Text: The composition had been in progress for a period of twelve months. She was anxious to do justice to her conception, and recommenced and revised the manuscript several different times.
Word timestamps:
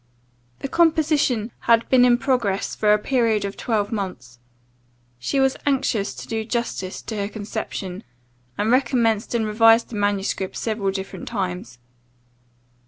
The 0.61 0.67
composition 0.67 1.51
had 1.69 1.87
been 1.89 2.05
in 2.05 2.17
progress 2.17 2.73
for 2.73 2.91
a 2.91 2.97
period 2.97 3.45
of 3.45 3.55
twelve 3.55 3.91
months. 3.91 4.39
She 5.19 5.39
was 5.39 5.55
anxious 5.63 6.15
to 6.15 6.27
do 6.27 6.43
justice 6.43 7.03
to 7.03 7.17
her 7.17 7.27
conception, 7.27 8.03
and 8.57 8.71
recommenced 8.71 9.35
and 9.35 9.45
revised 9.45 9.89
the 9.89 9.95
manuscript 9.95 10.55
several 10.57 10.89
different 10.89 11.27
times. 11.27 11.77